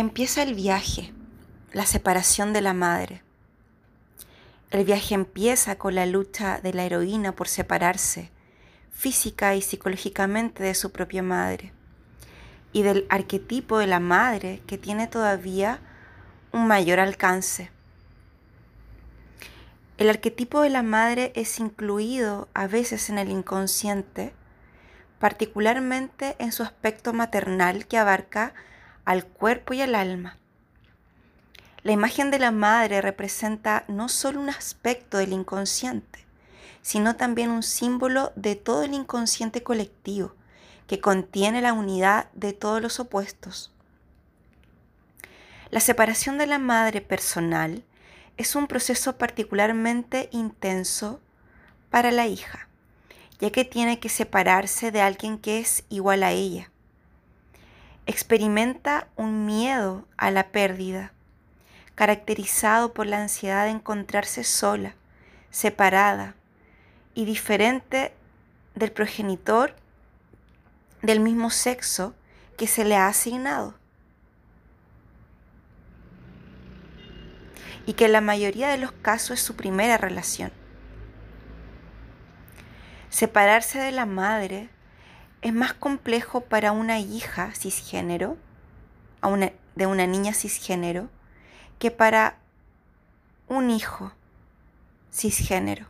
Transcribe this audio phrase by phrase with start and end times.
[0.00, 1.12] Empieza el viaje,
[1.74, 3.22] la separación de la madre.
[4.70, 8.30] El viaje empieza con la lucha de la heroína por separarse
[8.92, 11.74] física y psicológicamente de su propia madre
[12.72, 15.80] y del arquetipo de la madre que tiene todavía
[16.50, 17.70] un mayor alcance.
[19.98, 24.32] El arquetipo de la madre es incluido a veces en el inconsciente,
[25.18, 28.54] particularmente en su aspecto maternal que abarca
[29.04, 30.36] al cuerpo y al alma.
[31.82, 36.26] La imagen de la madre representa no solo un aspecto del inconsciente,
[36.82, 40.34] sino también un símbolo de todo el inconsciente colectivo
[40.86, 43.72] que contiene la unidad de todos los opuestos.
[45.70, 47.84] La separación de la madre personal
[48.36, 51.20] es un proceso particularmente intenso
[51.90, 52.68] para la hija,
[53.38, 56.69] ya que tiene que separarse de alguien que es igual a ella.
[58.10, 61.12] Experimenta un miedo a la pérdida,
[61.94, 64.96] caracterizado por la ansiedad de encontrarse sola,
[65.52, 66.34] separada
[67.14, 68.12] y diferente
[68.74, 69.76] del progenitor
[71.02, 72.12] del mismo sexo
[72.58, 73.74] que se le ha asignado.
[77.86, 80.50] y que en la mayoría de los casos es su primera relación.
[83.08, 84.68] Separarse de la madre
[85.42, 88.36] es más complejo para una hija cisgénero,
[89.74, 91.08] de una niña cisgénero,
[91.78, 92.36] que para
[93.48, 94.12] un hijo
[95.12, 95.86] cisgénero,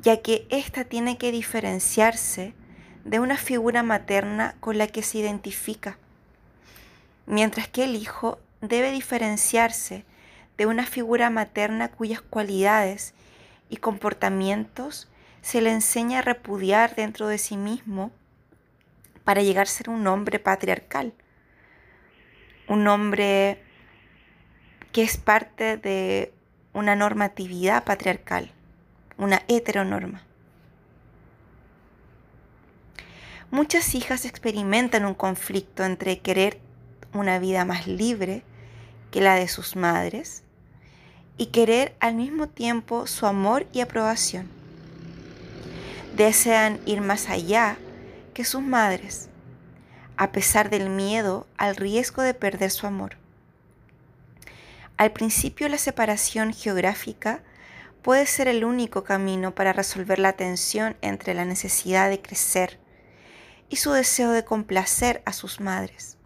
[0.00, 2.54] ya que ésta tiene que diferenciarse
[3.04, 5.98] de una figura materna con la que se identifica,
[7.26, 10.04] mientras que el hijo debe diferenciarse
[10.56, 13.14] de una figura materna cuyas cualidades
[13.70, 15.08] y comportamientos
[15.48, 18.10] se le enseña a repudiar dentro de sí mismo
[19.24, 21.14] para llegar a ser un hombre patriarcal,
[22.68, 23.58] un hombre
[24.92, 26.34] que es parte de
[26.74, 28.52] una normatividad patriarcal,
[29.16, 30.22] una heteronorma.
[33.50, 36.60] Muchas hijas experimentan un conflicto entre querer
[37.14, 38.42] una vida más libre
[39.10, 40.42] que la de sus madres
[41.38, 44.57] y querer al mismo tiempo su amor y aprobación.
[46.18, 47.76] Desean ir más allá
[48.34, 49.28] que sus madres,
[50.16, 53.16] a pesar del miedo al riesgo de perder su amor.
[54.96, 57.40] Al principio la separación geográfica
[58.02, 62.80] puede ser el único camino para resolver la tensión entre la necesidad de crecer
[63.68, 66.16] y su deseo de complacer a sus madres.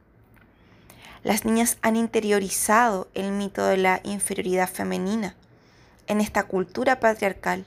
[1.23, 5.37] Las niñas han interiorizado el mito de la inferioridad femenina
[6.07, 7.67] en esta cultura patriarcal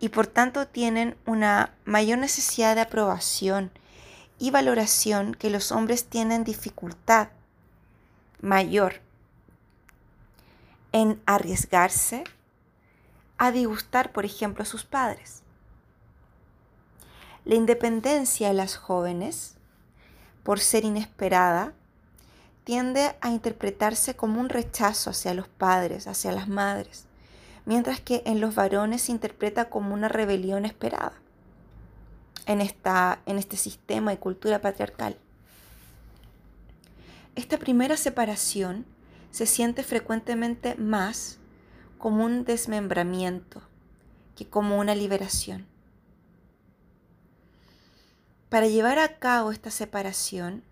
[0.00, 3.70] y por tanto tienen una mayor necesidad de aprobación
[4.38, 7.28] y valoración que los hombres tienen dificultad
[8.40, 9.00] mayor
[10.92, 12.24] en arriesgarse
[13.38, 15.42] a disgustar, por ejemplo, a sus padres.
[17.44, 19.56] La independencia de las jóvenes,
[20.44, 21.72] por ser inesperada,
[22.64, 27.06] tiende a interpretarse como un rechazo hacia los padres, hacia las madres,
[27.64, 31.12] mientras que en los varones se interpreta como una rebelión esperada
[32.46, 35.16] en, esta, en este sistema y cultura patriarcal.
[37.34, 38.86] Esta primera separación
[39.30, 41.38] se siente frecuentemente más
[41.98, 43.62] como un desmembramiento
[44.36, 45.66] que como una liberación.
[48.48, 50.62] Para llevar a cabo esta separación,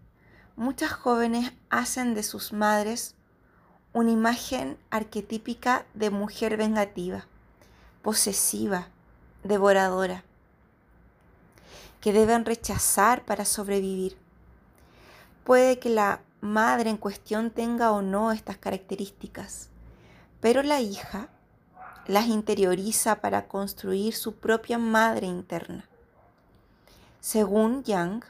[0.55, 3.17] muchas jóvenes hacen de sus madres
[3.95, 7.27] una imagen arquetípica de mujer vengativa,
[8.03, 8.89] posesiva,
[9.45, 10.25] devoradora,
[12.01, 14.17] que deben rechazar para sobrevivir.
[15.45, 19.69] Puede que la madre en cuestión tenga o no estas características,
[20.41, 21.29] pero la hija
[22.07, 25.85] las interioriza para construir su propia madre interna.
[27.21, 28.25] Según Young,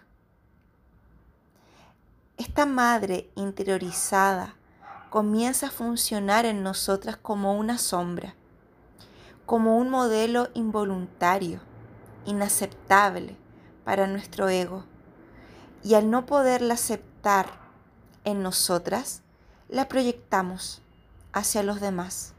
[2.37, 4.56] esta madre interiorizada
[5.12, 8.35] comienza a funcionar en nosotras como una sombra,
[9.44, 11.61] como un modelo involuntario,
[12.25, 13.37] inaceptable
[13.85, 14.85] para nuestro ego.
[15.85, 17.44] Y al no poderla aceptar
[18.25, 19.20] en nosotras,
[19.69, 20.81] la proyectamos
[21.35, 22.32] hacia los demás.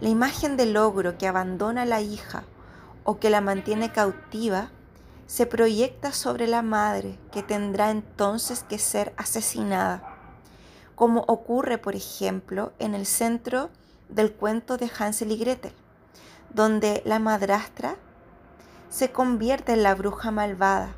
[0.00, 2.44] La imagen del logro que abandona a la hija
[3.04, 4.70] o que la mantiene cautiva
[5.26, 10.07] se proyecta sobre la madre que tendrá entonces que ser asesinada,
[10.98, 13.70] como ocurre, por ejemplo, en el centro
[14.08, 15.72] del cuento de Hansel y Gretel,
[16.52, 17.94] donde la madrastra
[18.90, 20.88] se convierte en la bruja malvada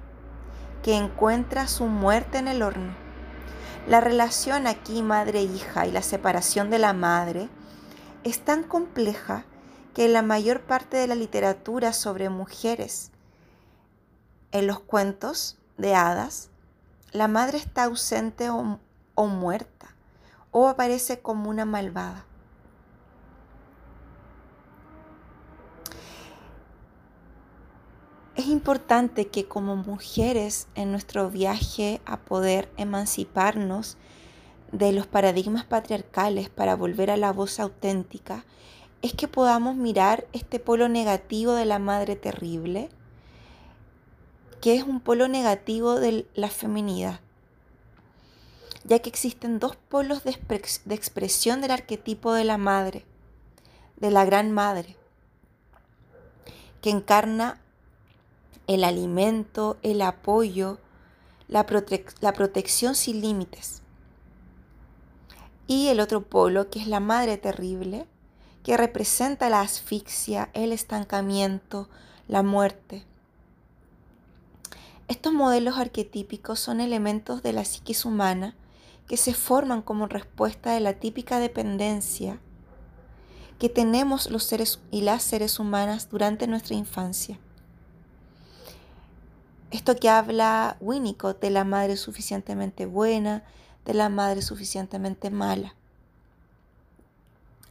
[0.82, 2.94] que encuentra su muerte en el horno.
[3.86, 7.50] La relación aquí madre-hija y la separación de la madre
[8.24, 9.44] es tan compleja
[9.92, 13.10] que la mayor parte de la literatura sobre mujeres
[14.50, 16.48] en los cuentos de hadas,
[17.12, 19.79] la madre está ausente o muerta
[20.52, 22.26] o aparece como una malvada.
[28.36, 33.98] Es importante que como mujeres en nuestro viaje a poder emanciparnos
[34.72, 38.44] de los paradigmas patriarcales para volver a la voz auténtica,
[39.02, 42.88] es que podamos mirar este polo negativo de la madre terrible,
[44.60, 47.20] que es un polo negativo de la feminidad,
[48.84, 50.30] ya que existen dos polos de,
[50.94, 53.04] expresión del arquetipo de la madre,
[53.96, 54.96] de la gran madre,
[56.80, 57.60] que encarna
[58.66, 60.78] el alimento, el apoyo,
[61.48, 61.66] la,
[62.20, 63.82] la protección sin límites.
[65.66, 68.06] Y el otro polo, que es la madre terrible,
[68.64, 71.88] que representa la asfixia, el estancamiento,
[72.28, 73.04] la muerte.
[75.08, 78.54] Estos modelos arquetípicos son elementos de la psiquis humana
[79.10, 82.38] que se forman como respuesta de la típica dependencia
[83.58, 87.36] que tenemos los seres y las seres humanas durante nuestra infancia.
[89.72, 93.42] Esto que habla Winnicott de la madre suficientemente buena,
[93.84, 95.74] de la madre suficientemente mala.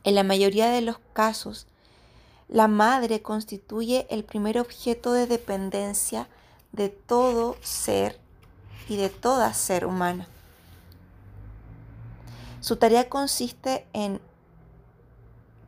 [0.03, 1.67] En la mayoría de los casos,
[2.49, 6.27] la madre constituye el primer objeto de dependencia
[6.73, 8.19] de todo ser
[8.89, 10.27] y de toda ser humana.
[12.69, 14.21] Su tarea consiste en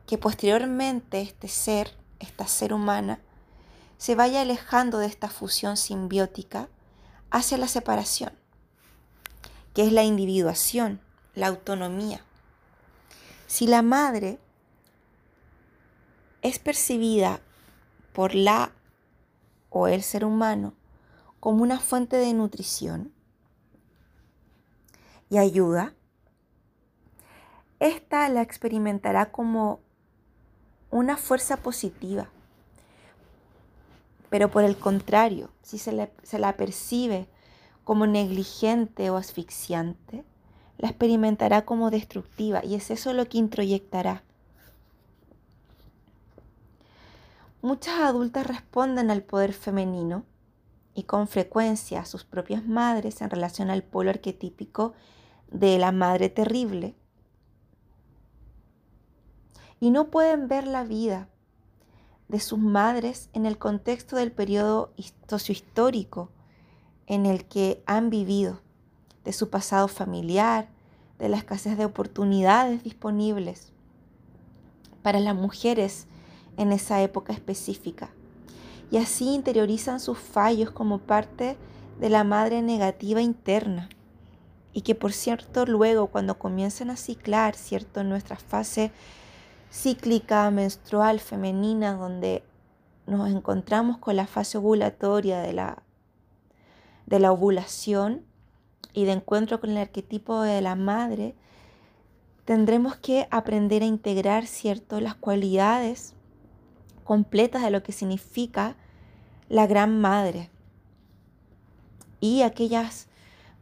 [0.06, 3.18] que posteriormente este ser, esta ser humana,
[3.98, 6.68] se vaya alejando de esta fusión simbiótica
[7.32, 8.32] hacia la separación,
[9.74, 11.00] que es la individuación,
[11.34, 12.24] la autonomía.
[13.48, 14.38] Si la madre
[16.40, 17.40] es percibida
[18.12, 18.70] por la
[19.70, 20.72] o el ser humano
[21.40, 23.12] como una fuente de nutrición
[25.30, 25.96] y ayuda,
[27.86, 29.80] esta la experimentará como
[30.90, 32.28] una fuerza positiva
[34.32, 37.28] pero por el contrario, si se, la percibe
[37.84, 40.24] como negligente o asfixiante,
[40.78, 44.22] la experimentará como destructiva y es eso lo que introyectará.
[47.60, 50.24] Muchas adultas responden al poder femenino
[50.94, 54.94] y con frecuencia a sus propias madres en relación al polo arquetípico
[55.50, 56.94] de la madre terrible.
[59.82, 61.26] Y no pueden ver la vida
[62.28, 64.92] de sus madres en el contexto del periodo
[65.26, 66.30] sociohistórico
[67.08, 68.60] en el que han vivido,
[69.24, 70.68] de su pasado familiar,
[71.18, 73.72] de la escasez de oportunidades disponibles
[75.02, 76.06] para las mujeres
[76.56, 78.10] en esa época específica.
[78.92, 81.56] Y así interiorizan sus fallos como parte
[81.98, 83.88] de la madre negativa interna.
[84.72, 87.98] Y que por cierto luego cuando comienzan a ciclar, ¿cierto?
[87.98, 88.92] En nuestra fase
[89.72, 92.44] cíclica menstrual femenina donde
[93.06, 95.82] nos encontramos con la fase ovulatoria de la,
[97.06, 98.24] de la ovulación
[98.92, 101.34] y de encuentro con el arquetipo de la madre,
[102.44, 106.14] tendremos que aprender a integrar cierto las cualidades
[107.04, 108.76] completas de lo que significa
[109.48, 110.50] la gran madre.
[112.20, 113.08] Y aquellas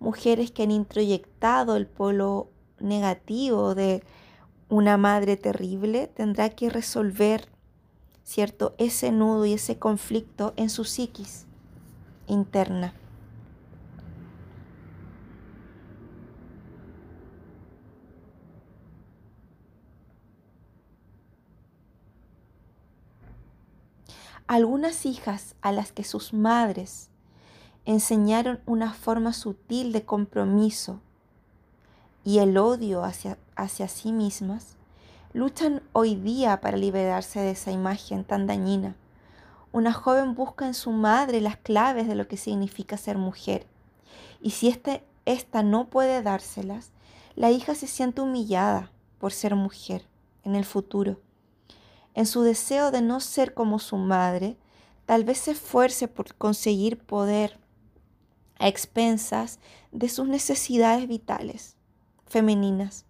[0.00, 2.48] mujeres que han introyectado el polo
[2.80, 4.02] negativo de
[4.70, 7.48] una madre terrible tendrá que resolver,
[8.24, 11.46] ¿cierto?, ese nudo y ese conflicto en su psiquis
[12.28, 12.94] interna.
[24.46, 27.08] Algunas hijas a las que sus madres
[27.84, 31.00] enseñaron una forma sutil de compromiso
[32.24, 34.76] y el odio hacia, hacia sí mismas,
[35.32, 38.96] luchan hoy día para liberarse de esa imagen tan dañina.
[39.72, 43.66] Una joven busca en su madre las claves de lo que significa ser mujer.
[44.40, 46.90] Y si este, esta no puede dárselas,
[47.36, 50.04] la hija se siente humillada por ser mujer
[50.42, 51.20] en el futuro.
[52.14, 54.56] En su deseo de no ser como su madre,
[55.06, 57.58] tal vez se esfuerce por conseguir poder
[58.58, 59.58] a expensas
[59.92, 61.76] de sus necesidades vitales
[62.26, 63.04] femeninas.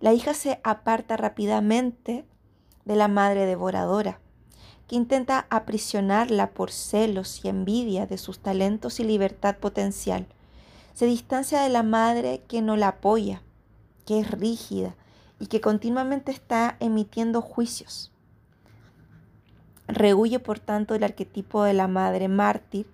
[0.00, 2.24] La hija se aparta rápidamente
[2.86, 4.18] de la madre devoradora,
[4.88, 10.26] que intenta aprisionarla por celos y envidia de sus talentos y libertad potencial.
[10.94, 13.42] Se distancia de la madre que no la apoya,
[14.06, 14.96] que es rígida
[15.38, 18.10] y que continuamente está emitiendo juicios.
[19.86, 22.86] Rehuye, por tanto, el arquetipo de la madre mártir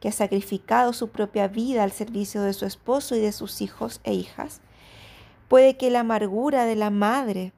[0.00, 4.00] que ha sacrificado su propia vida al servicio de su esposo y de sus hijos
[4.04, 4.60] e hijas.
[5.52, 7.52] Puede que la amargura de la madre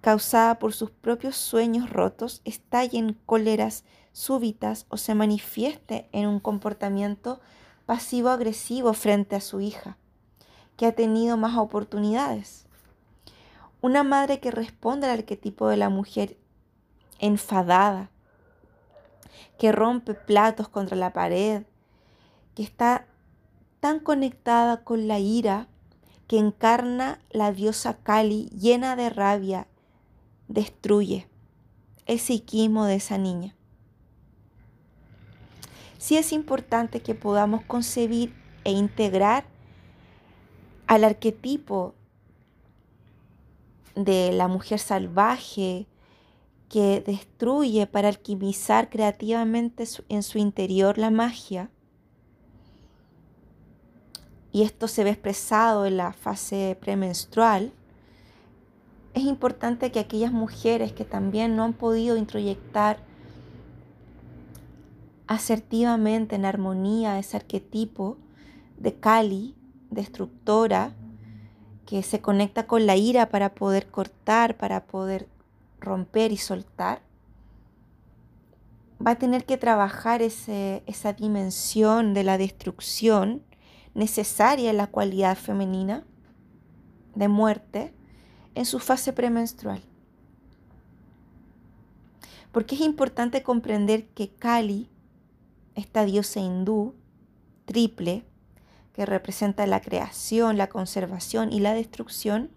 [0.00, 6.38] causada por sus propios sueños rotos, estalle en cóleras súbitas o se manifieste en un
[6.38, 7.40] comportamiento
[7.84, 9.96] pasivo-agresivo frente a su hija,
[10.76, 12.66] que ha tenido más oportunidades.
[13.80, 16.36] Una madre que responde al arquetipo de la mujer
[17.18, 18.08] enfadada,
[19.58, 21.64] que rompe platos contra la pared,
[22.54, 23.08] que está
[23.80, 25.66] tan conectada con la ira
[26.26, 29.66] que encarna la diosa Kali llena de rabia
[30.48, 31.28] destruye
[32.06, 33.54] el psiquismo de esa niña.
[35.98, 39.44] Sí es importante que podamos concebir e integrar
[40.86, 41.94] al arquetipo
[43.96, 45.86] de la mujer salvaje
[46.68, 51.70] que destruye para alquimizar creativamente en su interior la magia.
[54.56, 57.74] Y esto se ve expresado en la fase premenstrual
[59.12, 62.96] es importante que aquellas mujeres que también no han podido introyectar
[65.26, 68.16] asertivamente en armonía ese arquetipo
[68.78, 69.54] de Kali,
[69.90, 70.94] destructora,
[71.84, 75.28] que se conecta con la ira para poder cortar, para poder
[75.80, 77.02] romper y soltar,
[79.06, 83.42] va a tener que trabajar esa dimensión de la destrucción
[83.96, 86.04] necesaria la cualidad femenina
[87.14, 87.94] de muerte
[88.54, 89.80] en su fase premenstrual.
[92.52, 94.88] Porque es importante comprender que Kali,
[95.74, 96.94] esta diosa hindú
[97.64, 98.24] triple,
[98.92, 102.50] que representa la creación, la conservación y la destrucción,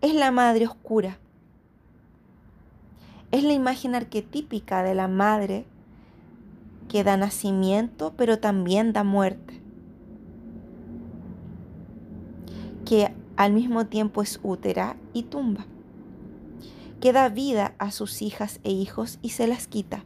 [0.00, 1.18] es la madre oscura.
[3.30, 5.66] Es la imagen arquetípica de la madre
[6.88, 9.60] que da nacimiento, pero también da muerte.
[12.84, 15.66] Que al mismo tiempo es útera y tumba,
[17.00, 20.04] que da vida a sus hijas e hijos y se las quita.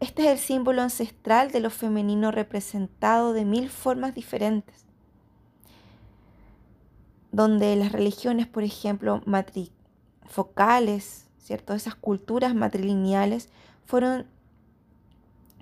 [0.00, 4.84] Este es el símbolo ancestral de lo femenino representado de mil formas diferentes,
[7.30, 11.74] donde las religiones, por ejemplo, matrifocales, ¿cierto?
[11.74, 13.48] esas culturas matrilineales,
[13.84, 14.26] fueron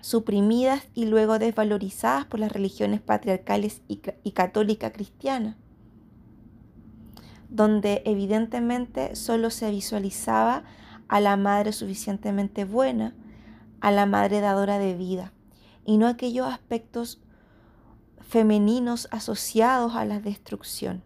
[0.01, 3.99] suprimidas y luego desvalorizadas por las religiones patriarcales y,
[4.33, 5.57] católica cristiana
[7.51, 10.63] donde evidentemente solo se visualizaba
[11.09, 13.15] a la madre suficientemente buena,
[13.81, 15.33] a la madre dadora de vida,
[15.85, 17.21] y no aquellos aspectos
[18.21, 21.03] femeninos asociados a la destrucción.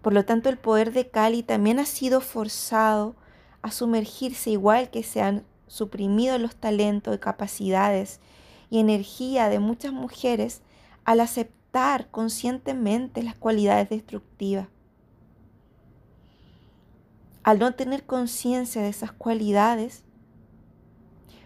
[0.00, 3.16] Por lo tanto, el poder de Kali también ha sido forzado
[3.62, 8.20] a sumergirse igual que se han suprimido los talentos y capacidades
[8.70, 10.62] y energía de muchas mujeres
[11.04, 14.68] al aceptar conscientemente las cualidades destructivas.
[17.42, 20.02] Al no tener conciencia de esas cualidades,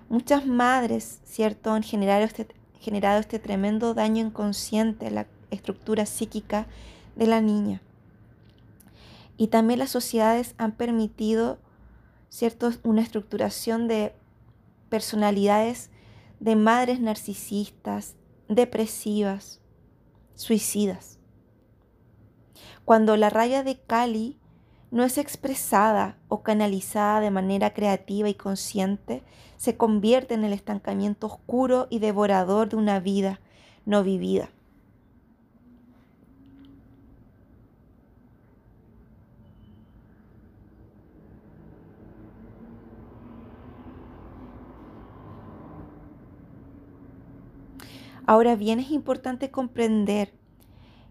[0.08, 2.48] muchas madres, ¿cierto?, han generado este,
[2.80, 6.66] generado este tremendo daño inconsciente en la estructura psíquica
[7.16, 7.80] de la niña.
[9.36, 11.58] Y también las sociedades han permitido,
[12.34, 14.12] ¿cierto?, una estructuración de
[14.88, 15.90] personalidades
[16.40, 18.16] de madres narcisistas,
[18.48, 19.60] depresivas,
[20.34, 21.20] suicidas.
[22.84, 24.40] Cuando la raya de Kali
[24.90, 29.22] no es expresada o canalizada de manera creativa y consciente,
[29.56, 33.38] se convierte en el estancamiento oscuro y devorador de una vida
[33.86, 34.48] no vivida.
[48.26, 50.32] Ahora bien, es importante comprender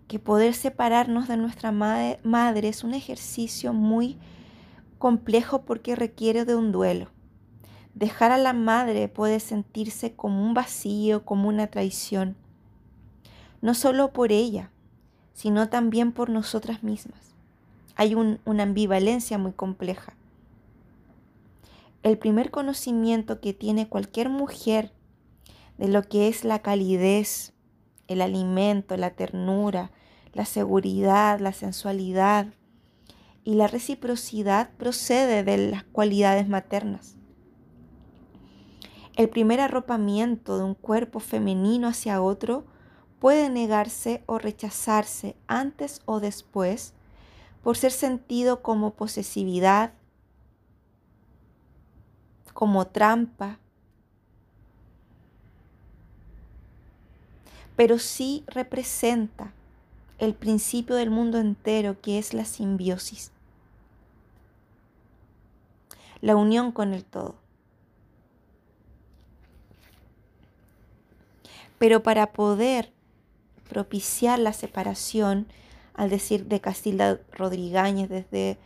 [0.08, 4.18] que poder separarnos de nuestra madre, es un ejercicio muy
[4.98, 7.10] complejo porque requiere de un duelo.
[7.94, 12.36] Dejar a la madre puede sentirse como un vacío, como una traición,
[13.62, 14.72] no solo por ella,
[15.34, 17.20] sino también por nosotras mismas.
[17.96, 20.14] Hay una ambivalencia muy compleja.
[22.02, 24.92] El primer conocimiento que tiene cualquier mujer
[25.78, 27.54] de lo que es la calidez,
[28.08, 29.92] el alimento, la ternura,
[30.34, 32.48] la seguridad, la sensualidad
[33.44, 37.16] y la reciprocidad procede de las cualidades maternas.
[39.16, 42.66] El primer arropamiento de un cuerpo femenino hacia otro
[43.20, 46.94] puede negarse o rechazarse antes o después
[47.62, 49.94] por ser sentido como posesividad,
[52.54, 53.60] como trampa,
[57.76, 59.52] pero sí representa
[60.20, 63.32] el principio del mundo entero que es la simbiosis,
[66.22, 67.36] la unión con el todo.
[71.80, 72.92] Pero para poder
[73.68, 75.48] propiciar la separación,
[75.96, 78.58] al decir de Castilda Rodríguez, desde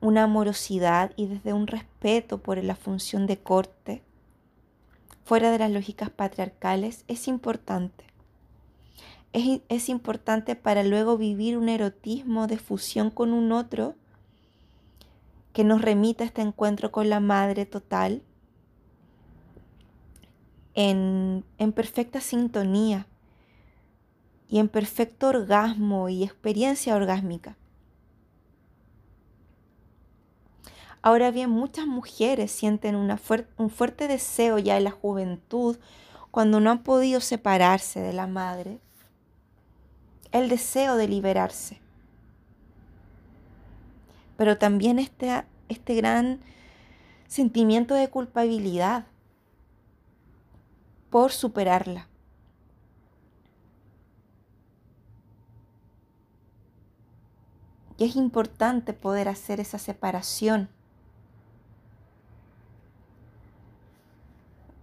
[0.00, 4.02] una amorosidad y desde un respeto por la función de corte,
[5.24, 8.04] fuera de las lógicas patriarcales, es importante
[9.68, 13.94] es, importante para luego vivir un erotismo de fusión con un otro
[15.52, 18.22] que nos remita a este encuentro con la madre total
[20.74, 23.06] en, perfecta sintonía
[24.48, 27.56] y en perfecto orgasmo y experiencia orgásmica.
[31.02, 35.76] Ahora bien, muchas mujeres sienten un fuerte deseo ya en la juventud
[36.30, 38.80] cuando no han podido separarse de la madre
[40.32, 41.80] el deseo de liberarse.
[44.36, 46.40] Pero también este, este gran
[47.26, 49.06] sentimiento de culpabilidad
[51.10, 52.08] por superarla.
[57.98, 60.68] Y es importante poder hacer esa separación.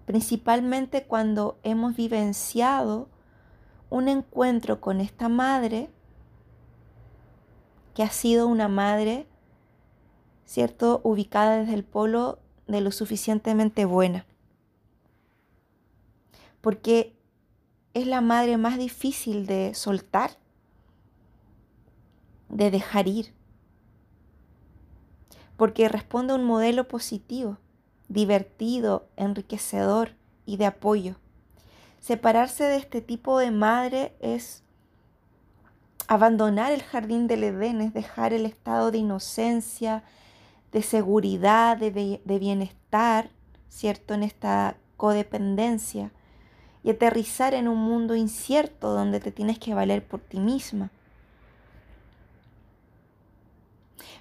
[0.06, 3.08] Principalmente cuando hemos vivenciado
[3.93, 5.88] un encuentro con esta madre,
[7.93, 9.27] que ha sido una madre,
[10.45, 14.25] ¿cierto?, ubicada desde el polo de lo suficientemente buena.
[16.60, 17.15] Porque
[17.93, 20.39] es la madre más difícil de soltar,
[22.49, 23.36] de dejar ir.
[25.56, 27.60] Porque responde a un modelo positivo,
[28.08, 30.15] divertido, enriquecedor
[30.47, 31.17] y de apoyo.
[32.03, 34.61] Separarse de este tipo de madre es
[36.09, 40.03] abandonar el jardín del Edén, es dejar el estado de inocencia,
[40.73, 43.29] de seguridad, de, bienestar,
[43.69, 44.15] ¿cierto?
[44.15, 46.11] En esta codependencia
[46.83, 50.91] y aterrizar en un mundo incierto donde te tienes que valer por ti misma.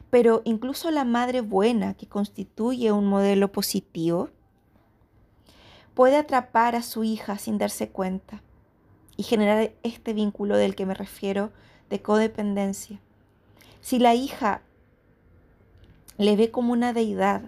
[0.08, 4.30] Pero incluso la madre buena, que constituye un modelo positivo,
[5.94, 8.42] puede atrapar a su hija sin darse cuenta
[9.16, 11.52] y generar este vínculo del que me refiero
[11.90, 13.00] de codependencia.
[13.81, 14.62] Si la hija
[16.18, 17.42] le ve como una deidad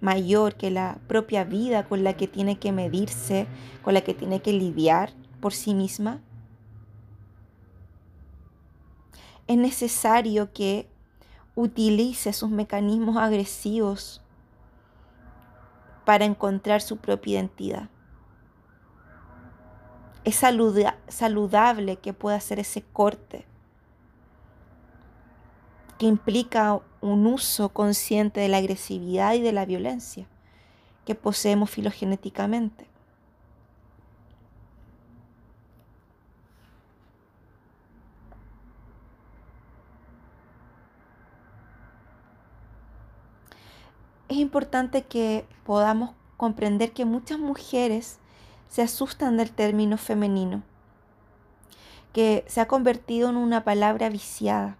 [0.00, 3.46] mayor que la propia vida con la que tiene que medirse,
[3.82, 6.20] con la que tiene que lidiar por sí misma,
[9.48, 10.88] es necesario que
[11.54, 14.20] utilice sus mecanismos agresivos
[16.08, 17.90] para encontrar su propia identidad.
[20.24, 23.44] Es saludable que pueda hacer ese corte,
[25.98, 30.26] que implica un uso consciente de la agresividad y de la violencia
[31.04, 32.87] que poseemos filogenéticamente.
[44.28, 48.18] Es importante que podamos comprender que muchas mujeres
[48.68, 50.62] se asustan del término femenino,
[52.12, 54.76] que se ha convertido en una palabra viciada.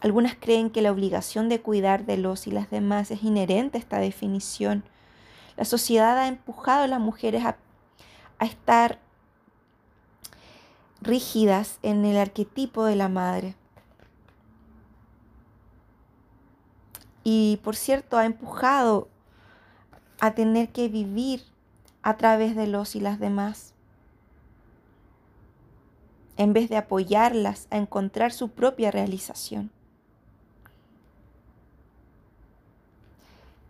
[0.00, 3.80] Algunas creen que la obligación de cuidar de los y las demás es inherente a
[3.80, 4.84] esta definición.
[5.56, 7.56] La sociedad ha empujado a las mujeres a,
[8.40, 9.00] estar
[11.00, 13.56] rígidas en el arquetipo de la madre.
[17.30, 19.06] Y por cierto, ha empujado
[20.18, 21.42] a tener que vivir
[22.00, 23.74] a través de los y las demás,
[26.38, 29.70] en vez de apoyarlas a encontrar su propia realización.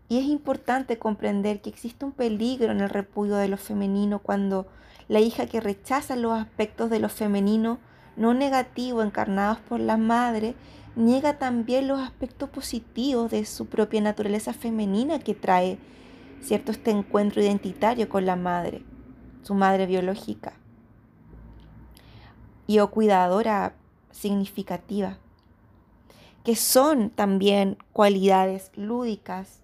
[0.09, 4.69] Y es importante comprender que existe un peligro en el repudio de lo femenino cuando
[5.09, 7.81] la hija que rechaza los aspectos de lo femenino
[8.15, 10.55] no negativo encarnados por la madre
[10.99, 15.79] niega también los aspectos positivos de su propia naturaleza femenina que trae,
[16.43, 18.83] ¿cierto?, este encuentro identitario con la madre,
[19.43, 20.55] su madre biológica.
[22.67, 23.75] Y o cuidadora
[24.11, 25.19] significativa,
[26.45, 29.61] que son también cualidades lúdicas,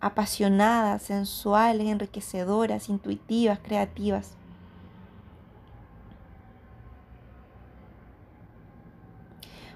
[0.00, 4.32] apasionadas, sensuales, enriquecedoras, intuitivas, creativas.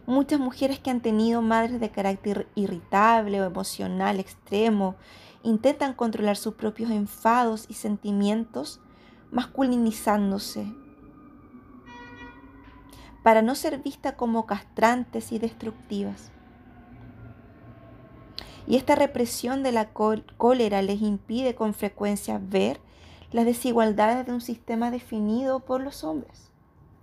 [0.06, 4.96] Muchas mujeres que han tenido madres de carácter irritable o emocional extremo
[5.42, 8.80] intentan controlar sus propios enfados y sentimientos
[9.30, 10.66] masculinizándose
[13.22, 16.30] para no ser vistas como castrantes y destructivas.
[18.66, 22.80] Y esta represión de la cólera les impide con frecuencia ver
[23.32, 26.50] las desigualdades de un sistema definido por los hombres,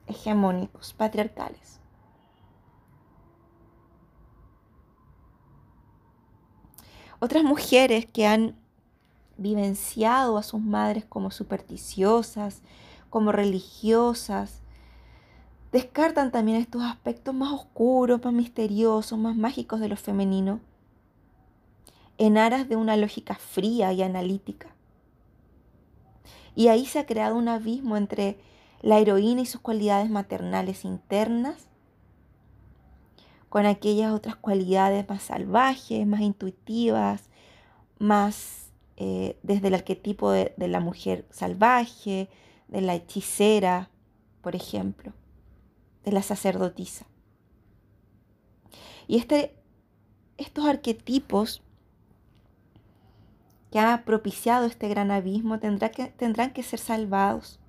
[0.08, 1.82] hegemónicos, patriarcales.
[7.24, 8.56] Otras mujeres que han
[9.38, 12.64] vivenciado a sus madres como supersticiosas,
[13.12, 14.62] como religiosas,
[15.72, 20.62] descartan también estos aspectos más oscuros, más misteriosos, más mágicos de lo femenino,
[22.18, 24.70] en aras de una lógica fría y analítica.
[26.56, 28.40] Y ahí se ha creado un abismo entre
[28.82, 31.68] la heroína y sus cualidades maternales internas
[33.52, 37.24] con aquellas otras cualidades más salvajes, más intuitivas,
[38.00, 42.30] más eh, desde el arquetipo de, la mujer salvaje,
[42.70, 43.90] de la hechicera,
[44.40, 45.12] por ejemplo,
[46.06, 47.08] de la sacerdotisa.
[49.06, 49.54] Y este,
[50.38, 51.62] estos arquetipos
[53.70, 57.60] que ha propiciado este gran abismo tendrán que ser salvados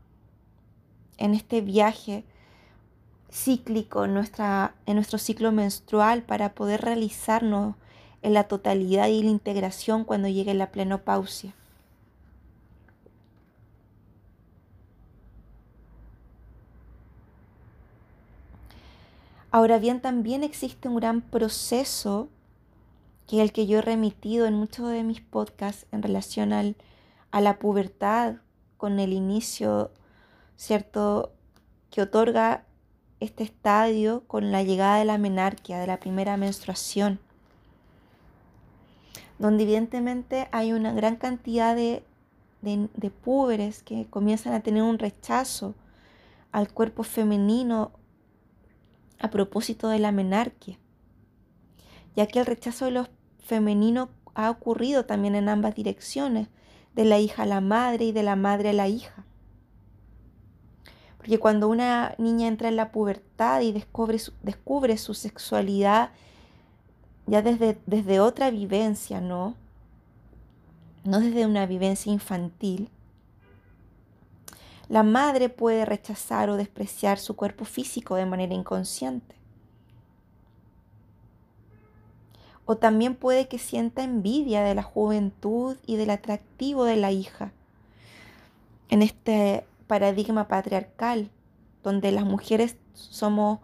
[1.19, 2.25] en este viaje
[3.33, 7.77] cíclico en, nuestra, en nuestro ciclo menstrual para poder realizarnos
[8.21, 11.55] en la totalidad y la integración cuando llegue la plenopausia.
[19.51, 22.29] Ahora bien, también existe un gran proceso
[23.27, 26.77] que es el que yo he remitido en muchos de mis podcasts en relación al,
[27.31, 28.37] a la pubertad
[28.77, 29.91] con el inicio,
[30.57, 31.33] ¿cierto?,
[31.91, 32.65] que otorga
[33.23, 37.21] este estadio con la llegada de la menarquia, de la primera menstruación,
[39.39, 42.03] donde evidentemente hay una gran cantidad de,
[42.63, 45.75] de, púberes que comienzan a tener un rechazo
[46.51, 47.93] al cuerpo femenino
[49.21, 50.79] a propósito de la menarquia,
[52.17, 53.09] ya que el rechazo de lo
[53.41, 56.49] femenino ha ocurrido también en ambas direcciones,
[56.95, 59.25] de la hija a la madre y de la madre a la hija.
[61.23, 66.11] Porque cuando una niña entra en la pubertad y descubre su, descubre su sexualidad
[67.27, 69.55] ya desde, desde otra vivencia, ¿no?
[71.05, 72.91] No desde una vivencia infantil,
[74.89, 79.37] la madre puede rechazar o despreciar su cuerpo físico de manera inconsciente.
[82.65, 87.53] O también puede que sienta envidia de la juventud y del atractivo de la hija.
[88.89, 91.31] En este paradigma patriarcal,
[91.83, 93.61] donde las mujeres somos,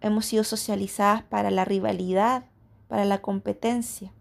[0.00, 2.44] hemos sido socializadas para la rivalidad,
[2.88, 4.12] para la competencia.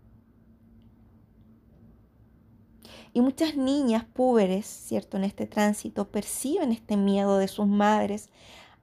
[3.13, 5.17] Y muchas niñas púberes, ¿cierto?
[5.17, 8.29] En este tránsito perciben este miedo de sus madres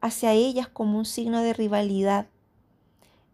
[0.01, 2.27] hacia ellas como un signo de rivalidad,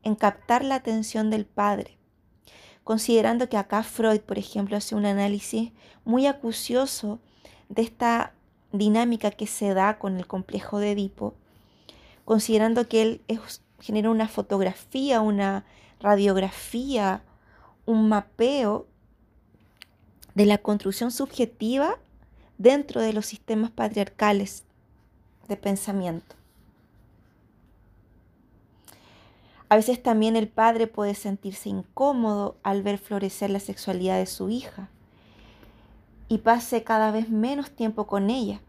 [0.03, 1.99] en captar la atención del padre.
[2.85, 5.73] Considerando que acá Freud, por ejemplo, hace un análisis
[6.05, 7.21] muy acucioso
[7.69, 8.35] de esta
[8.73, 11.35] dinámica que se da con el complejo de Edipo,
[12.25, 13.21] considerando que él
[13.81, 15.65] genera una fotografía, una
[16.01, 17.23] radiografía,
[17.87, 18.87] un mapeo
[20.35, 21.99] de la construcción subjetiva
[22.59, 24.65] dentro de los sistemas patriarcales
[25.49, 26.37] de pensamiento.
[29.69, 34.51] A veces también el padre puede sentirse incómodo al ver florecer la sexualidad de su
[34.51, 34.91] hija
[36.33, 38.63] y pase cada vez menos tiempo con ella.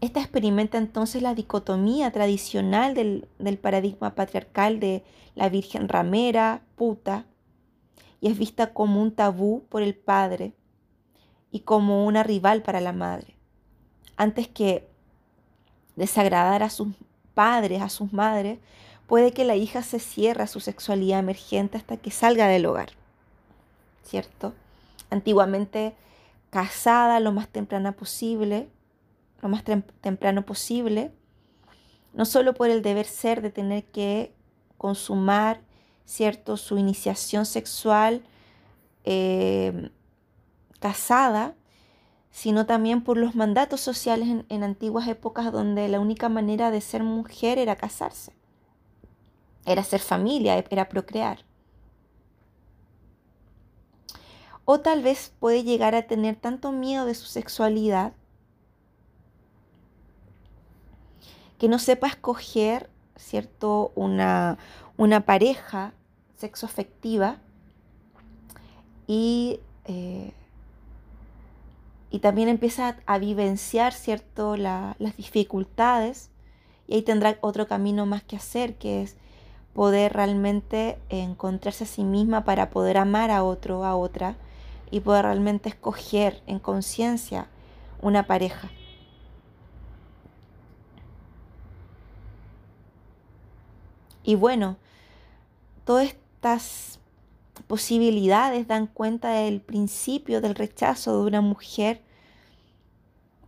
[0.00, 5.02] Esta experimenta entonces la dicotomía tradicional del, paradigma patriarcal de
[5.34, 7.24] la virgen ramera, puta,
[8.20, 10.52] y es vista como un tabú por el padre
[11.50, 13.34] y como una rival para la madre.
[14.16, 14.86] Antes que
[15.96, 16.90] desagradar a sus
[17.34, 18.60] padres, a sus madres,
[19.08, 22.90] puede que la hija se cierre a su sexualidad emergente hasta que salga del hogar.
[24.04, 24.54] ¿Cierto?
[25.10, 25.96] Antiguamente
[26.50, 28.68] casada lo más temprana posible,
[29.40, 31.12] lo más temprano posible,
[32.12, 34.34] no solo por el deber ser de tener que
[34.76, 35.60] consumar,
[36.04, 38.22] ¿cierto?, su iniciación sexual
[39.04, 39.90] eh,
[40.80, 41.54] casada,
[42.30, 46.80] sino también por los mandatos sociales en, en antiguas épocas donde la única manera de
[46.80, 48.32] ser mujer era casarse.
[49.66, 51.44] era ser familia, era procrear.
[54.64, 58.12] O tal vez puede llegar a tener tanto miedo de su sexualidad
[61.58, 63.92] que no sepa escoger, ¿cierto?
[63.94, 64.58] Una,
[64.96, 65.92] una pareja
[66.38, 67.36] sexoafectiva
[69.06, 70.32] y, eh,
[72.10, 74.56] y también empieza a, vivenciar, ¿cierto?
[74.56, 76.30] las dificultades
[76.86, 79.16] y ahí tendrá otro camino más que hacer, que es
[79.74, 84.36] poder realmente encontrarse a sí misma para poder amar a otro, a otra,
[84.90, 87.48] y poder realmente escoger en conciencia
[88.00, 88.70] una pareja.
[94.22, 94.76] Y bueno,
[95.84, 97.00] todas estas
[97.66, 102.02] posibilidades dan cuenta del principio del rechazo de una mujer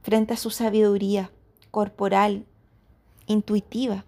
[0.02, 1.30] frente a su sabiduría
[1.70, 2.46] corporal,
[3.26, 4.04] intuitiva.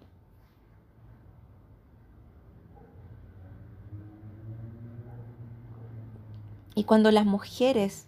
[6.75, 8.05] Y cuando las mujeres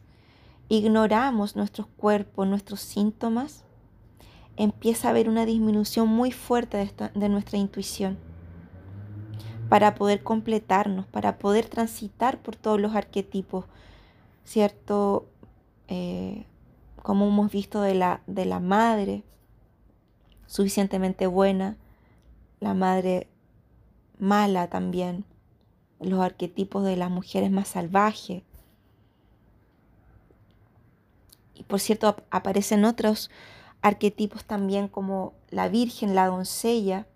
[0.69, 3.63] ignoramos nuestros cuerpos, nuestros síntomas,
[4.57, 8.17] empieza a haber una disminución muy fuerte de, nuestra intuición
[9.69, 13.65] para poder completarnos, para poder transitar por todos los arquetipos,
[14.43, 15.27] ¿cierto?
[15.87, 16.45] Eh,
[17.01, 19.23] como hemos visto de la, de la madre
[20.47, 21.77] suficientemente buena,
[22.59, 23.27] la madre
[24.17, 25.25] mala también,
[25.99, 28.43] los arquetipos de las mujeres más salvajes.
[31.57, 33.29] Y por cierto, aparecen otros
[33.81, 37.07] arquetipos también como la virgen, la doncella,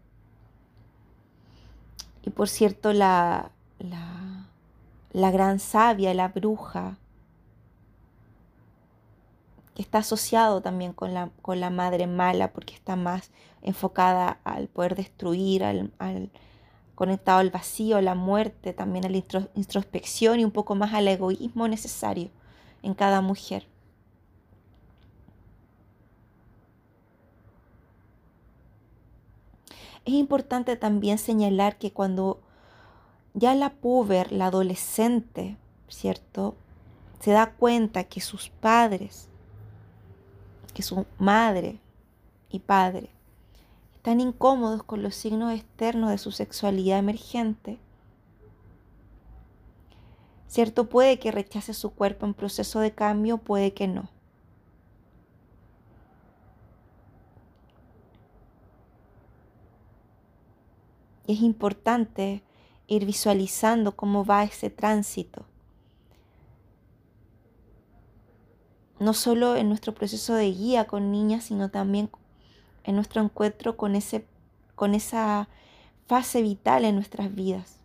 [2.24, 6.98] y por cierto, la, la, gran sabia, la bruja,
[9.74, 14.68] que está asociado también con la, con la madre mala porque está más enfocada al
[14.68, 16.30] poder destruir, al,
[16.94, 19.24] conectado al vacío, a la muerte, también a la
[19.56, 22.30] introspección y un poco más al egoísmo necesario
[22.84, 23.66] en cada mujer.
[30.06, 32.40] Es importante también señalar que cuando
[33.34, 36.56] ya la puber, la adolescente, ¿cierto?
[37.20, 39.30] Se da cuenta que sus padres,
[40.74, 41.80] que su madre
[42.50, 43.10] y padre
[43.96, 47.78] están incómodos con los signos externos de su sexualidad emergente,
[50.48, 50.90] ¿cierto?
[50.90, 54.10] Puede que rechace su cuerpo en proceso de cambio, puede que no.
[61.28, 62.44] Es importante
[62.88, 65.46] ir visualizando cómo va ese tránsito.
[69.00, 72.10] No solo en nuestro proceso de guía con niñas, sino también
[72.84, 74.26] en nuestro encuentro con, ese,
[74.76, 75.48] con esa
[76.08, 77.82] fase vital en nuestras vidas.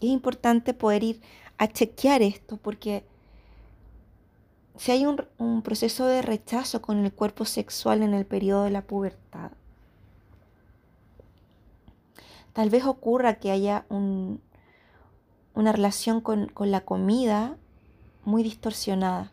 [0.00, 1.20] es importante poder ir
[1.58, 3.04] a chequear esto porque
[4.80, 8.80] si hay un, proceso de rechazo con el cuerpo sexual en el periodo de la
[8.80, 9.50] pubertad,
[12.54, 14.40] tal vez ocurra que haya una
[15.70, 17.58] relación con, con la comida
[18.24, 19.30] muy distorsionada,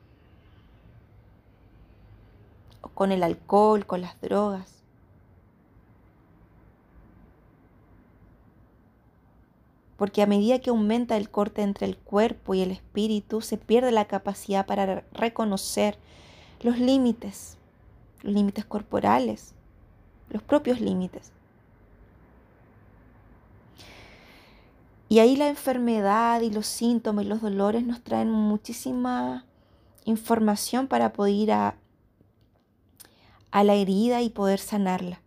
[2.81, 4.76] o con el alcohol, con las drogas.
[9.97, 13.91] Porque a medida que aumenta el corte entre el cuerpo y el espíritu, se pierde
[13.91, 15.97] la capacidad para reconocer
[16.61, 17.57] los límites,
[18.21, 19.53] los límites corporales,
[20.29, 21.31] los propios límites.
[25.09, 29.45] Y ahí la enfermedad y los síntomas y los dolores nos traen muchísima
[30.05, 31.75] información para poder ir a,
[33.51, 35.21] a la herida y poder sanarla.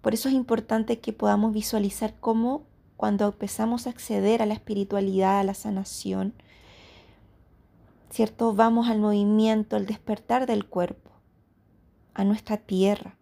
[0.00, 2.64] Por eso es importante que podamos visualizar cómo
[2.96, 6.34] cuando empezamos a acceder a la espiritualidad, a la sanación,
[8.10, 8.54] ¿cierto?
[8.54, 11.10] Vamos al movimiento, al despertar del cuerpo,
[12.14, 13.16] a nuestra tierra.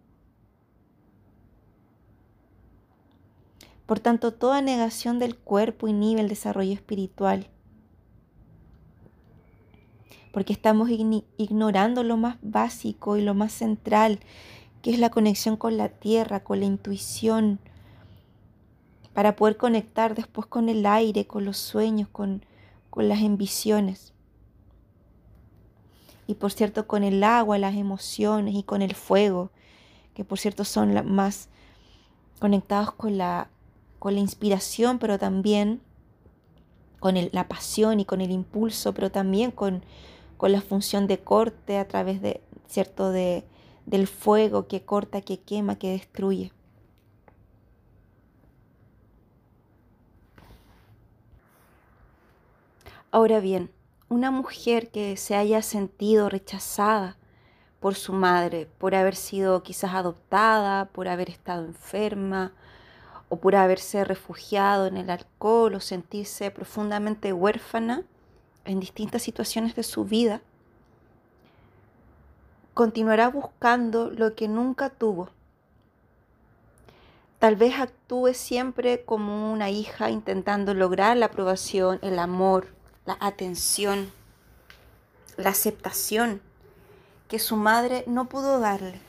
[3.86, 7.48] Por tanto, toda negación del cuerpo inhibe el desarrollo espiritual,
[10.32, 14.20] porque estamos ignorando lo más básico y lo más central
[14.88, 17.59] que es la conexión con la tierra, con la intuición,
[19.12, 22.42] para poder conectar después con el aire, con los sueños, con,
[22.96, 24.14] las ambiciones.
[26.27, 29.51] Y por cierto, con el agua, las emociones y con el fuego,
[30.14, 31.51] que por cierto son más
[32.38, 33.51] conectados con la,
[33.98, 35.83] con la inspiración, pero también
[36.98, 39.85] con la pasión y con el impulso, pero también con,
[40.38, 43.11] con la función de corte a través de, ¿cierto?
[43.11, 43.44] De,
[43.88, 46.53] del fuego que corta, que quema, que destruye.
[53.11, 53.70] Ahora bien,
[54.11, 57.16] una mujer que se haya sentido rechazada
[57.81, 62.53] por su madre, por haber sido quizás adoptada, por haber estado enferma
[63.31, 68.03] o por haberse refugiado en el alcohol o sentirse profundamente huérfana
[68.66, 70.42] en distintas situaciones de su vida,
[72.78, 75.30] continuará buscando lo que nunca tuvo.
[77.40, 82.68] Tal vez actúe siempre como una hija intentando lograr la aprobación, el amor,
[83.04, 84.12] la atención,
[85.36, 86.40] la aceptación
[87.26, 89.00] que su madre no pudo darle.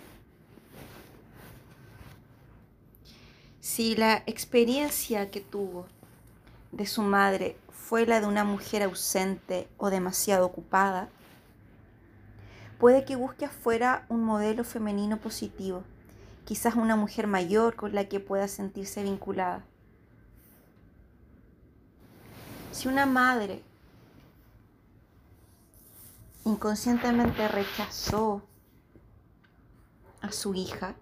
[3.60, 5.86] Si la experiencia que tuvo
[6.72, 11.10] de su madre fue la de una mujer ausente o demasiado ocupada,
[12.80, 15.84] puede que busque afuera un modelo femenino positivo,
[16.46, 19.64] quizás una mujer mayor con la que pueda sentirse vinculada.
[22.72, 23.62] Si una madre
[26.46, 28.44] inconscientemente rechazó
[30.22, 30.96] a su hija,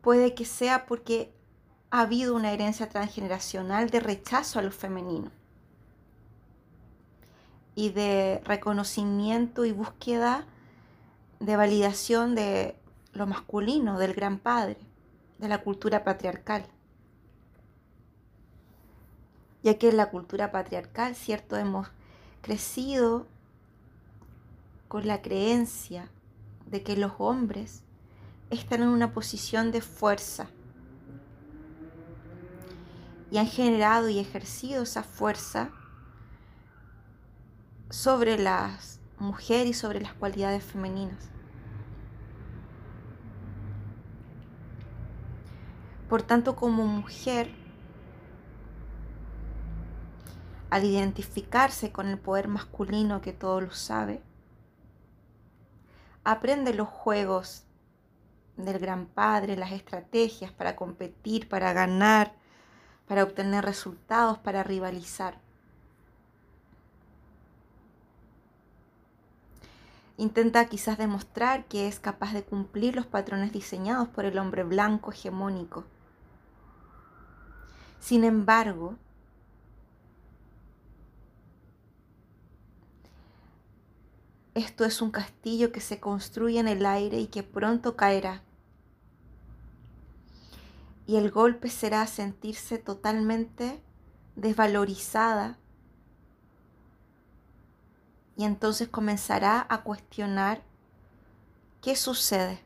[0.00, 1.34] puede que sea porque
[1.90, 5.37] ha habido una herencia transgeneracional de rechazo a lo femenino
[7.78, 10.46] y de reconocimiento y búsqueda
[11.38, 12.74] de validación de
[13.12, 14.78] lo masculino, del gran padre,
[15.38, 16.66] de la cultura patriarcal.
[19.62, 21.86] Ya que en la cultura patriarcal, cierto, hemos
[22.42, 23.28] crecido
[24.88, 26.10] con la creencia
[26.66, 27.84] de que los hombres
[28.50, 30.48] están en una posición de fuerza
[33.30, 35.70] y han generado y ejercido esa fuerza
[37.90, 41.30] sobre las mujeres y sobre las cualidades femeninas.
[46.08, 47.50] Por tanto, como mujer,
[50.70, 54.22] al identificarse con el poder masculino que todo lo sabe,
[56.24, 57.64] aprende los juegos
[58.56, 62.34] del gran padre, las estrategias para competir, para ganar,
[63.06, 65.40] para obtener resultados, para rivalizar.
[70.18, 75.12] Intenta quizás demostrar que es capaz de cumplir los patrones diseñados por el hombre blanco
[75.12, 75.84] hegemónico.
[78.00, 78.96] Sin embargo,
[84.58, 88.42] Esto es un castillo que se construye en el aire y que pronto caerá.
[91.06, 93.80] Y el golpe será sentirse totalmente
[94.34, 95.58] desvalorizada.
[98.38, 100.62] Y entonces comenzará a cuestionar
[101.82, 102.60] qué sucede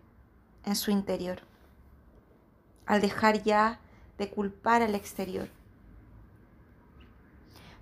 [0.65, 1.41] en su interior
[2.87, 3.81] al dejar ya
[4.19, 5.49] de culpar al exterior.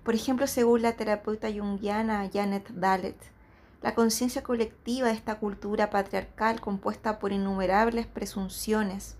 [0.03, 3.17] Por ejemplo, según la terapeuta junguiana Janet Dalet,
[3.81, 9.15] la conciencia colectiva de esta cultura patriarcal compuesta por innumerables presunciones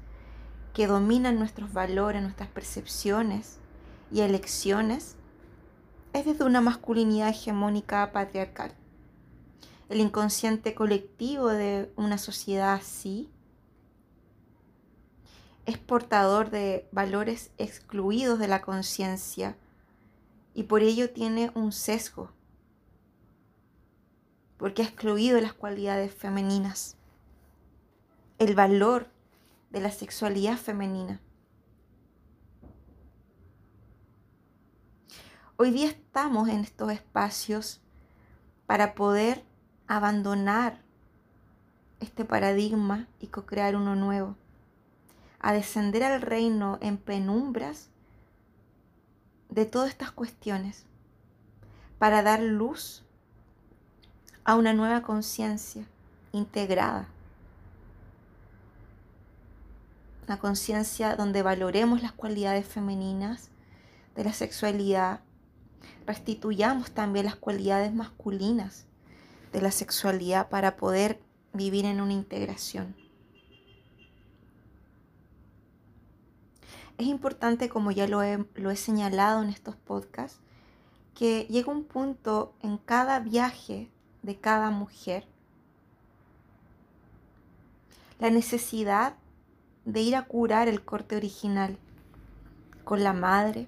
[0.74, 3.58] que dominan nuestros valores, nuestras percepciones
[4.12, 5.16] y elecciones,
[6.14, 8.74] es desde una masculinidad hegemónica patriarcal.
[9.90, 13.30] El inconsciente colectivo de una sociedad así
[15.66, 19.56] es portador de valores excluidos de la conciencia
[20.54, 22.32] y por ello tiene un sesgo
[24.62, 26.96] porque ha excluido las cualidades femeninas,
[28.38, 29.08] el valor
[29.72, 31.20] de la sexualidad femenina.
[35.64, 37.82] Hoy día estamos en estos espacios
[38.66, 39.46] para poder
[39.86, 40.82] abandonar
[42.00, 44.36] este paradigma y co-crear uno nuevo,
[45.40, 47.92] a descender al reino en penumbras
[49.50, 50.88] de todas estas cuestiones,
[52.00, 53.04] para dar luz
[54.44, 55.86] a una nueva conciencia
[56.32, 57.08] integrada.
[60.26, 63.52] Una conciencia donde valoremos las cualidades femeninas
[64.16, 65.20] de la sexualidad,
[66.06, 68.86] restituyamos también las cualidades masculinas
[69.54, 71.20] de la sexualidad para poder
[71.54, 72.96] vivir en una integración.
[76.98, 80.40] Es importante, como ya lo he, lo he señalado en estos podcasts,
[81.16, 83.90] que llega un punto en cada viaje
[84.22, 85.26] de cada mujer,
[88.20, 89.16] la necesidad
[89.86, 91.78] de ir a curar el corte original
[92.84, 93.68] con la madre,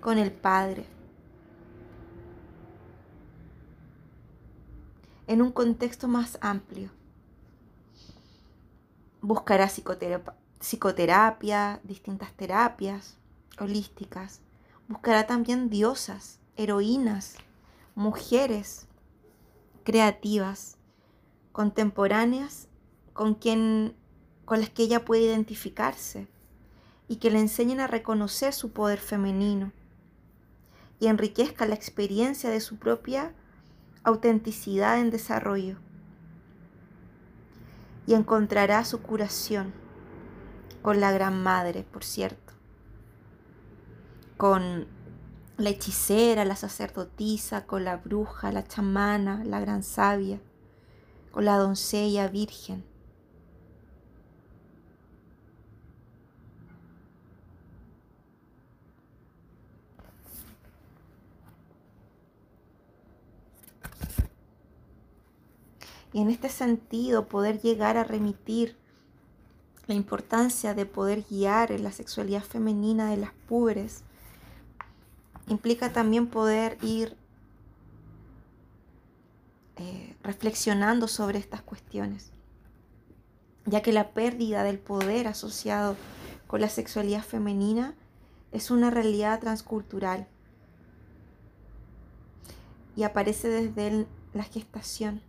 [0.00, 0.84] con el padre,
[5.26, 6.90] en un contexto más amplio.
[9.20, 9.68] Buscará
[10.58, 13.16] psicoterapia, distintas terapias
[13.58, 14.40] holísticas.
[14.88, 17.36] Buscará también diosas, heroínas,
[17.94, 18.86] mujeres
[19.84, 20.76] creativas,
[21.52, 22.68] contemporáneas,
[23.12, 23.94] con, quien,
[24.44, 26.28] con las que ella puede identificarse
[27.08, 29.72] y que le enseñen a reconocer su poder femenino
[30.98, 33.34] y enriquezca la experiencia de su propia
[34.04, 35.76] autenticidad en desarrollo.
[38.06, 39.72] Y encontrará su curación
[40.82, 42.52] con la Gran Madre, por cierto,
[44.36, 44.86] con
[45.56, 50.40] la hechicera, la sacerdotisa, con la bruja, la chamana, la gran sabia,
[51.30, 52.91] con la doncella virgen
[66.12, 68.76] Y en este sentido, poder llegar a remitir
[69.86, 74.04] la importancia de poder guiar en la sexualidad femenina de las púberes
[75.48, 77.16] implica también poder ir
[79.76, 82.30] eh, reflexionando sobre estas cuestiones,
[83.66, 85.96] ya que la pérdida del poder asociado
[86.46, 87.94] con la sexualidad femenina
[88.52, 90.28] es una realidad transcultural
[92.94, 95.22] y aparece desde la gestación.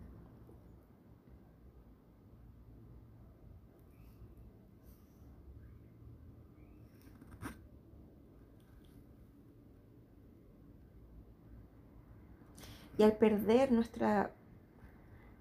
[12.98, 14.32] Y al perder nuestra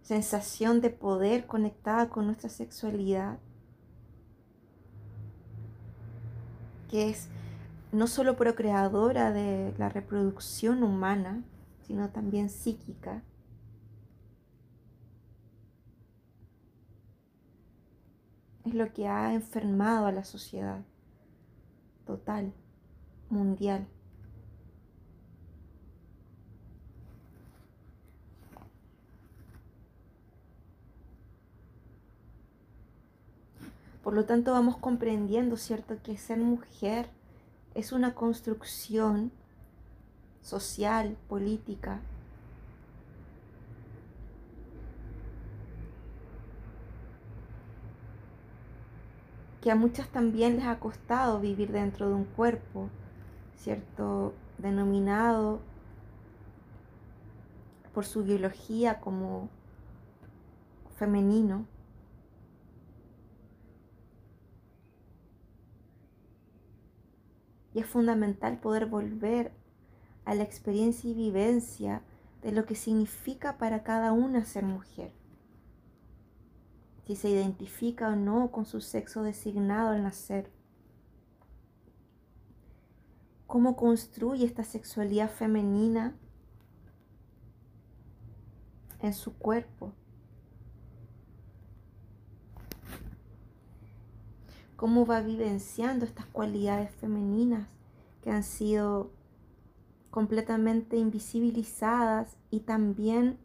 [0.03, 3.38] sensación de poder conectada con nuestra sexualidad,
[6.90, 7.28] que es
[7.92, 11.44] no solo procreadora de la reproducción humana,
[11.86, 13.22] sino también psíquica,
[18.64, 20.82] es lo que ha enfermado a la sociedad
[22.07, 22.53] total,
[23.28, 23.86] mundial.
[34.03, 37.09] Por lo tanto, vamos comprendiendo, ¿cierto?, que ser mujer
[37.74, 39.30] es una construcción
[40.42, 42.00] social, política,
[49.62, 52.88] que a muchas también les ha costado vivir dentro de un cuerpo,
[53.57, 54.34] ¿cierto?
[54.59, 55.61] Denominado
[57.94, 59.48] por su biología como
[60.96, 61.66] femenino.
[67.75, 69.53] Y es fundamental poder volver
[70.25, 72.03] a la experiencia y vivencia
[72.43, 75.12] de lo que significa para cada una ser mujer.
[77.07, 80.51] Si se identifica o no con su sexo designado al nacer.
[83.47, 86.16] Cómo construye esta sexualidad femenina
[89.01, 89.93] en su cuerpo.
[94.83, 97.68] Cómo va vivenciando estas cualidades femeninas
[98.20, 99.12] que han sido
[100.11, 103.39] completamente invisibilizadas y también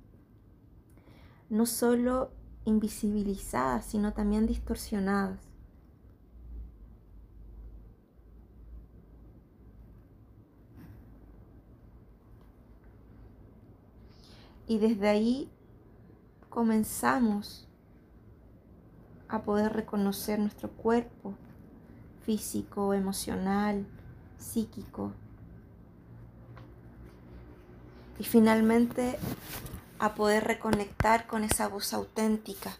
[1.52, 2.32] no solo
[2.66, 5.40] invisibilizadas, sino también distorsionadas.
[14.66, 15.52] Y desde ahí
[16.50, 17.67] comenzamos
[19.30, 21.34] a poder reconocer nuestro cuerpo
[22.26, 23.86] físico, emocional,
[24.38, 25.14] psíquico.
[28.20, 29.18] Y finalmente
[30.00, 32.72] a poder reconectar con esa voz auténtica